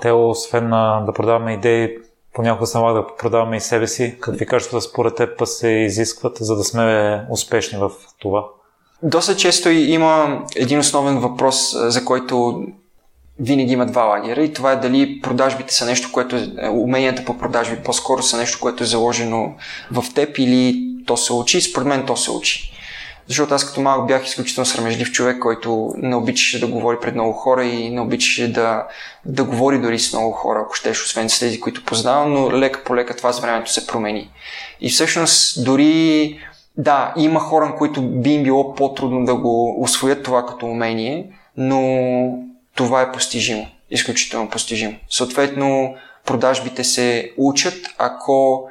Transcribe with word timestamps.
Те, 0.00 0.12
освен 0.12 0.70
да 0.70 1.12
продаваме 1.14 1.52
идеи, 1.52 1.96
понякога 2.34 2.66
се 2.66 2.78
налага 2.78 3.00
да 3.00 3.16
продаваме 3.16 3.56
и 3.56 3.60
себе 3.60 3.86
си. 3.86 4.16
Какви 4.20 4.46
качества 4.46 4.80
според 4.80 5.14
теб 5.14 5.44
се 5.44 5.68
изискват, 5.68 6.36
за 6.40 6.56
да 6.56 6.64
сме 6.64 7.26
успешни 7.30 7.78
в 7.78 7.90
това? 8.18 8.44
Доста 9.02 9.36
често 9.36 9.70
има 9.70 10.42
един 10.56 10.78
основен 10.78 11.18
въпрос, 11.18 11.74
за 11.74 12.04
който 12.04 12.64
винаги 13.40 13.72
има 13.72 13.86
два 13.86 14.02
лагера 14.02 14.42
и 14.42 14.52
това 14.52 14.72
е 14.72 14.76
дали 14.76 15.20
продажбите 15.20 15.74
са 15.74 15.86
нещо, 15.86 16.08
което 16.12 16.36
е, 16.36 16.68
уменията 16.68 17.24
по 17.24 17.38
продажби 17.38 17.82
по-скоро 17.84 18.22
са 18.22 18.36
нещо, 18.36 18.58
което 18.60 18.82
е 18.82 18.86
заложено 18.86 19.54
в 19.92 20.14
теб 20.14 20.38
или 20.38 20.86
то 21.06 21.16
се 21.16 21.32
учи. 21.32 21.60
Според 21.60 21.88
мен 21.88 22.06
то 22.06 22.16
се 22.16 22.30
учи. 22.30 22.72
Защото 23.30 23.54
аз 23.54 23.66
като 23.66 23.80
малък 23.80 24.06
бях 24.06 24.26
изключително 24.26 24.66
срамежлив 24.66 25.12
човек, 25.12 25.38
който 25.38 25.92
не 25.96 26.16
обичаше 26.16 26.60
да 26.60 26.66
говори 26.66 26.96
пред 27.00 27.14
много 27.14 27.32
хора 27.32 27.64
и 27.64 27.90
не 27.90 28.00
обичаше 28.00 28.52
да, 28.52 28.86
да 29.24 29.44
говори 29.44 29.78
дори 29.78 29.98
с 29.98 30.12
много 30.12 30.32
хора, 30.32 30.60
ако 30.64 30.74
щеш, 30.74 31.04
освен 31.04 31.28
с 31.28 31.38
тези, 31.38 31.60
които 31.60 31.84
познавам, 31.84 32.32
но 32.32 32.52
лека 32.52 32.84
по 32.84 32.96
лека 32.96 33.16
това 33.16 33.32
с 33.32 33.40
времето 33.40 33.72
се 33.72 33.86
промени. 33.86 34.30
И 34.80 34.90
всъщност 34.90 35.64
дори 35.64 36.38
да, 36.76 37.12
има 37.16 37.40
хора, 37.40 37.66
на 37.66 37.76
които 37.76 38.02
би 38.02 38.30
им 38.30 38.42
било 38.42 38.74
по-трудно 38.74 39.24
да 39.24 39.34
го 39.34 39.82
освоят 39.82 40.22
това 40.22 40.46
като 40.46 40.66
умение, 40.66 41.26
но 41.56 41.82
това 42.74 43.02
е 43.02 43.12
постижимо. 43.12 43.66
Изключително 43.90 44.50
постижимо. 44.50 44.96
Съответно, 45.10 45.94
продажбите 46.26 46.84
се 46.84 47.32
учат, 47.36 47.76
ако 47.98 48.64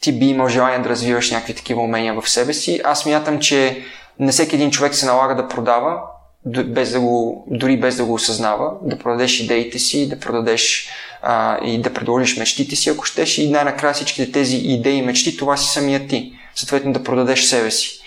ти 0.00 0.18
би 0.18 0.26
имал 0.26 0.48
желание 0.48 0.78
да 0.78 0.88
развиваш 0.88 1.30
някакви 1.30 1.54
такива 1.54 1.82
умения 1.82 2.20
в 2.20 2.28
себе 2.28 2.52
си. 2.52 2.80
Аз 2.84 3.06
мятам, 3.06 3.38
че 3.38 3.84
не 4.18 4.32
всеки 4.32 4.54
един 4.54 4.70
човек 4.70 4.94
се 4.94 5.06
налага 5.06 5.34
да 5.34 5.48
продава, 5.48 6.00
без 6.46 6.92
да 6.92 7.00
го, 7.00 7.46
дори 7.50 7.80
без 7.80 7.96
да 7.96 8.04
го 8.04 8.14
осъзнава, 8.14 8.72
да 8.82 8.98
продадеш 8.98 9.40
идеите 9.40 9.78
си, 9.78 10.08
да 10.08 10.20
продадеш 10.20 10.88
а, 11.22 11.58
и 11.64 11.82
да 11.82 11.94
предложиш 11.94 12.36
мечтите 12.36 12.76
си, 12.76 12.90
ако 12.90 13.04
щеш, 13.04 13.38
и 13.38 13.50
най-накрая 13.50 13.94
всичките 13.94 14.32
тези 14.32 14.56
идеи 14.56 14.96
и 14.96 15.02
мечти, 15.02 15.36
това 15.36 15.56
си 15.56 15.72
самия 15.72 16.06
ти. 16.06 16.32
Съответно 16.54 16.92
да 16.92 17.02
продадеш 17.02 17.44
себе 17.44 17.70
си. 17.70 18.00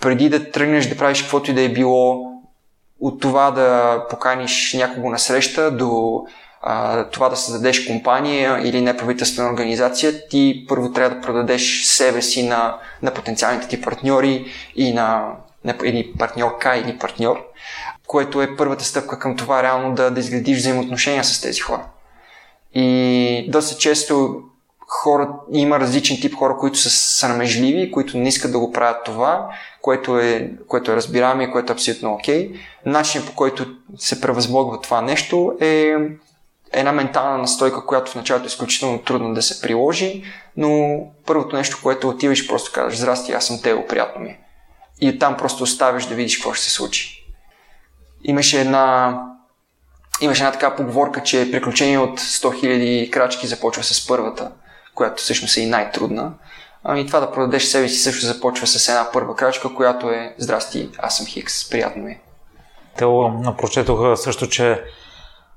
Преди 0.00 0.28
да 0.28 0.50
тръгнеш 0.50 0.86
да 0.86 0.96
правиш 0.96 1.22
каквото 1.22 1.50
и 1.50 1.54
да 1.54 1.62
е 1.62 1.68
било, 1.68 2.30
от 3.00 3.20
това 3.20 3.50
да 3.50 3.98
поканиш 4.10 4.74
някого 4.74 5.10
на 5.10 5.18
среща 5.18 5.70
до 5.70 6.20
това 7.12 7.28
да 7.28 7.36
създадеш 7.36 7.86
компания 7.86 8.60
или 8.64 8.80
неправителствена 8.80 9.50
организация, 9.50 10.28
ти 10.28 10.64
първо 10.68 10.92
трябва 10.92 11.16
да 11.16 11.22
продадеш 11.22 11.82
себе 11.84 12.22
си 12.22 12.46
на, 12.46 12.76
на 13.02 13.14
потенциалните 13.14 13.68
ти 13.68 13.80
партньори 13.80 14.46
и 14.76 14.92
на, 14.92 15.32
на 15.64 15.74
или 15.84 16.12
партньорка 16.18 16.76
или 16.76 16.98
партньор, 16.98 17.36
което 18.06 18.42
е 18.42 18.56
първата 18.56 18.84
стъпка 18.84 19.18
към 19.18 19.36
това 19.36 19.62
реално 19.62 19.94
да, 19.94 20.10
да 20.10 20.20
изградиш 20.20 20.58
взаимоотношения 20.58 21.24
с 21.24 21.40
тези 21.40 21.60
хора. 21.60 21.84
И 22.74 23.46
доста 23.48 23.78
често 23.78 24.42
хора, 24.88 25.28
има 25.52 25.80
различен 25.80 26.16
тип 26.20 26.34
хора, 26.34 26.56
които 26.56 26.78
са 26.78 26.90
срамежливи, 26.90 27.90
които 27.90 28.18
не 28.18 28.28
искат 28.28 28.52
да 28.52 28.58
го 28.58 28.72
правят 28.72 29.04
това, 29.04 29.48
което 29.82 30.18
е, 30.18 30.50
което 30.68 30.92
е 30.92 30.96
разбираемо 30.96 31.42
и 31.42 31.50
което 31.50 31.72
е 31.72 31.74
абсолютно 31.74 32.12
окей. 32.12 32.50
Okay. 32.50 32.56
Начинът 32.86 33.26
по 33.26 33.34
който 33.34 33.66
се 33.96 34.20
превъзбогва 34.20 34.80
това 34.80 35.02
нещо 35.02 35.56
е 35.60 35.94
една 36.74 36.92
ментална 36.92 37.38
настойка, 37.38 37.86
която 37.86 38.10
в 38.10 38.14
началото 38.14 38.44
е 38.44 38.46
изключително 38.46 39.02
трудно 39.02 39.34
да 39.34 39.42
се 39.42 39.60
приложи, 39.60 40.24
но 40.56 41.00
първото 41.26 41.56
нещо, 41.56 41.78
което 41.82 42.08
отиваш, 42.08 42.48
просто 42.48 42.72
казваш, 42.74 42.98
здрасти, 42.98 43.32
аз 43.32 43.46
съм 43.46 43.62
Тео, 43.62 43.86
приятно 43.86 44.22
ми. 44.22 44.28
Е». 44.28 44.38
И 45.00 45.08
оттам 45.08 45.36
просто 45.36 45.62
оставиш 45.62 46.04
да 46.04 46.14
видиш 46.14 46.36
какво 46.36 46.52
ще 46.54 46.64
се 46.64 46.70
случи. 46.70 47.24
Имаше 48.24 48.60
една 48.60 49.18
имаше 50.20 50.42
една 50.42 50.52
така 50.52 50.76
поговорка, 50.76 51.22
че 51.22 51.50
приключение 51.52 51.98
от 51.98 52.20
100 52.20 52.44
000 52.44 53.10
крачки 53.10 53.46
започва 53.46 53.82
с 53.82 54.06
първата, 54.06 54.50
която 54.94 55.22
всъщност 55.22 55.56
е 55.56 55.60
и 55.60 55.66
най-трудна. 55.66 56.32
Ами 56.84 57.06
това 57.06 57.20
да 57.20 57.32
продадеш 57.32 57.64
себе 57.64 57.88
си 57.88 57.98
също 57.98 58.26
започва 58.26 58.66
с 58.66 58.88
една 58.88 59.12
първа 59.12 59.36
крачка, 59.36 59.74
която 59.74 60.10
е 60.10 60.34
Здрасти, 60.38 60.90
аз 60.98 61.16
съм 61.16 61.26
Хикс, 61.26 61.70
приятно 61.70 62.02
ми. 62.02 62.12
Е». 62.12 62.20
Тео, 62.96 63.12
прочетох 63.56 64.18
също, 64.18 64.48
че 64.48 64.84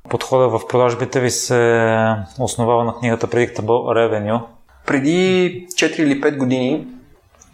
подхода 0.10 0.48
в 0.48 0.68
продажбите 0.68 1.20
ви 1.20 1.32
се 1.32 1.94
основава 2.40 2.84
на 2.84 2.96
книгата 2.96 3.28
Predictable 3.28 3.62
Revenue. 3.66 4.42
Преди 4.86 5.68
4 5.70 6.00
или 6.00 6.22
5 6.22 6.38
години 6.38 6.88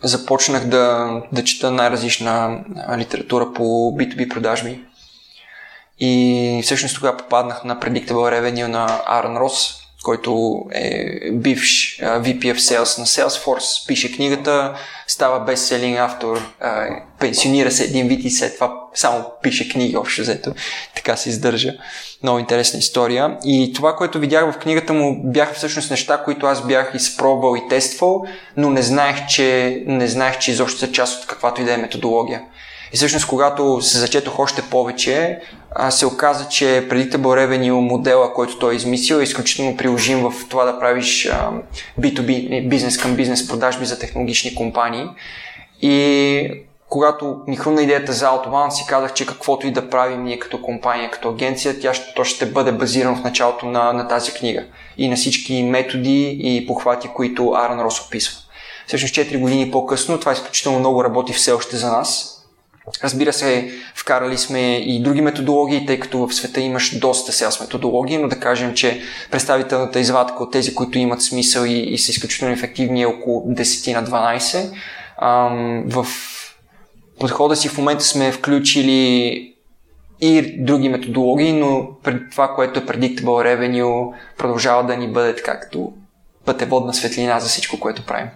започнах 0.04 0.66
да, 0.66 1.10
да 1.32 1.44
чета 1.44 1.72
най-различна 1.72 2.64
литература 2.98 3.54
по 3.54 3.64
B2B 3.98 4.34
продажби. 4.34 4.80
И 6.00 6.62
всъщност 6.64 6.96
тогава 6.96 7.18
попаднах 7.18 7.64
на 7.64 7.80
Predictable 7.80 8.12
Revenue 8.12 8.68
на 8.68 9.02
Аарон 9.06 9.38
Рос, 9.38 9.80
който 10.04 10.62
е 10.72 11.32
бивш 11.32 12.00
VP 12.02 12.40
of 12.40 12.58
Sales 12.58 13.00
на 13.00 13.06
Salesforce, 13.06 13.88
пише 13.88 14.16
книгата, 14.16 14.74
става 15.08 15.40
бестселинг 15.40 16.00
автор, 16.00 16.42
пенсионира 17.20 17.72
се 17.72 17.84
един 17.84 18.08
вид 18.08 18.26
и 18.26 18.30
след 18.30 18.56
това 18.56 18.83
само 18.94 19.26
пише 19.42 19.70
книги 19.70 19.98
общо 19.98 20.22
взето. 20.22 20.54
Така 20.96 21.18
се 21.18 21.30
издържа. 21.30 21.74
Много 22.24 22.40
интересна 22.40 22.80
история. 22.80 23.38
И 23.46 23.74
това, 23.76 23.96
което 23.96 24.20
видях 24.20 24.52
в 24.52 24.58
книгата 24.58 24.94
му, 24.94 25.22
бяха 25.24 25.54
всъщност 25.54 25.92
неща, 25.92 26.24
които 26.24 26.46
аз 26.46 26.68
бях 26.68 26.92
изпробвал 26.96 27.56
и 27.56 27.68
тествал, 27.70 28.24
но 28.58 28.70
не 28.70 28.82
знаех, 28.82 29.28
че, 29.28 29.78
не 29.88 30.08
знаех, 30.08 30.40
че 30.40 30.52
изобщо 30.52 30.80
са 30.80 30.92
част 30.92 31.22
от 31.22 31.28
каквато 31.28 31.62
и 31.62 31.66
да 31.66 31.74
е 31.74 31.78
методология. 31.78 32.42
И 32.94 32.96
всъщност, 32.96 33.28
когато 33.28 33.82
се 33.82 34.00
зачетох 34.00 34.40
още 34.40 34.62
повече, 34.62 35.40
се 35.90 36.06
оказа, 36.06 36.50
че 36.50 36.66
Predictable 36.66 37.18
Revenue 37.18 37.72
модела, 37.72 38.34
който 38.34 38.60
той 38.60 38.74
е 38.74 38.76
измислил, 38.76 39.16
е 39.16 39.24
изключително 39.24 39.78
приложим 39.78 40.20
в 40.20 40.34
това 40.50 40.66
да 40.66 40.80
правиш 40.80 41.32
B2B, 42.00 42.68
бизнес 42.70 42.98
към 42.98 43.16
бизнес 43.16 43.48
продажби 43.48 43.86
за 43.86 44.00
технологични 44.00 44.56
компании. 44.56 45.06
И 45.82 46.66
когато 46.94 47.42
ми 47.48 47.56
хрумна 47.56 47.82
идеята 47.82 48.14
за 48.14 48.26
Autobahn, 48.26 48.70
си 48.70 48.86
казах, 48.88 49.14
че 49.14 49.26
каквото 49.26 49.68
и 49.68 49.72
да 49.72 49.90
правим 49.90 50.24
ние 50.24 50.40
като 50.40 50.62
компания, 50.62 51.12
като 51.12 51.30
агенция, 51.30 51.80
тя 51.80 51.94
ще, 51.94 52.14
то 52.14 52.24
ще 52.24 52.46
бъде 52.46 52.72
базирано 52.72 53.16
в 53.16 53.24
началото 53.24 53.66
на, 53.66 53.94
на 53.94 54.08
тази 54.08 54.32
книга 54.32 54.66
и 54.98 55.10
на 55.10 55.16
всички 55.16 55.64
методи 55.64 56.38
и 56.44 56.68
похвати, 56.68 57.08
които 57.08 57.52
Аран 57.52 57.82
Рос 57.82 58.02
описва. 58.02 58.38
Всъщност 58.88 59.16
4 59.16 59.40
години 59.40 59.72
по-късно 59.72 60.20
това 60.20 60.32
изключително 60.32 60.80
много 60.80 61.04
работи 61.04 61.34
все 61.34 61.52
още 61.52 61.78
за 61.78 61.92
нас 61.92 62.30
Разбира 63.04 63.34
се, 63.34 63.72
вкарали 63.96 64.38
сме 64.38 64.78
и 64.78 65.04
други 65.04 65.22
методологии, 65.22 65.86
тъй 65.86 66.00
като 66.00 66.28
в 66.28 66.34
света 66.34 66.62
имаш 66.62 67.00
доста 67.00 67.32
селс 67.32 67.60
методологии, 67.60 68.18
но 68.18 68.28
да 68.28 68.40
кажем, 68.40 68.74
че 68.74 69.02
представителната 69.32 70.00
извадка 70.00 70.44
от 70.44 70.52
тези, 70.52 70.76
които 70.76 70.98
имат 70.98 71.22
смисъл 71.22 71.66
и, 71.66 71.80
и 71.80 71.98
са 71.98 72.12
изключително 72.12 72.54
ефективни 72.54 73.02
е 73.02 73.06
около 73.06 73.46
10 73.46 73.94
на 73.94 74.04
12. 74.06 74.72
Ам, 75.22 75.84
в 75.88 76.08
подхода 77.24 77.56
си 77.56 77.70
в 77.70 77.78
момента 77.78 78.04
сме 78.04 78.32
включили 78.32 79.54
и 80.22 80.64
други 80.64 80.90
методологии, 80.90 81.54
но 81.54 81.90
това, 82.32 82.48
което 82.56 82.80
е 82.80 82.84
Predictable 82.84 83.24
Revenue, 83.24 84.14
продължава 84.38 84.84
да 84.84 84.98
ни 84.98 85.08
бъде 85.08 85.36
така 85.36 85.60
като 85.60 85.94
пътеводна 86.46 86.94
светлина 86.94 87.40
за 87.40 87.48
всичко, 87.48 87.80
което 87.80 88.06
правим. 88.06 88.28